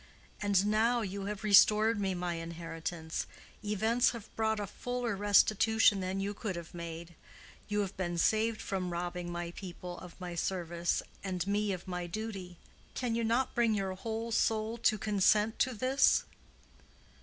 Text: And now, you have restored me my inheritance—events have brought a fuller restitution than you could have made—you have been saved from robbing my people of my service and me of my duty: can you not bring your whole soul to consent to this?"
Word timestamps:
And 0.41 0.65
now, 0.65 1.01
you 1.01 1.25
have 1.25 1.43
restored 1.43 1.99
me 1.99 2.15
my 2.15 2.33
inheritance—events 2.33 4.09
have 4.13 4.35
brought 4.35 4.59
a 4.59 4.65
fuller 4.65 5.15
restitution 5.15 5.99
than 5.99 6.19
you 6.19 6.33
could 6.33 6.55
have 6.55 6.73
made—you 6.73 7.81
have 7.81 7.95
been 7.97 8.17
saved 8.17 8.63
from 8.63 8.89
robbing 8.89 9.31
my 9.31 9.51
people 9.51 9.99
of 9.99 10.19
my 10.19 10.33
service 10.33 11.03
and 11.23 11.45
me 11.45 11.71
of 11.71 11.87
my 11.87 12.07
duty: 12.07 12.57
can 12.95 13.13
you 13.13 13.23
not 13.23 13.53
bring 13.53 13.75
your 13.75 13.93
whole 13.93 14.31
soul 14.31 14.79
to 14.79 14.97
consent 14.97 15.59
to 15.59 15.71
this?" 15.71 16.23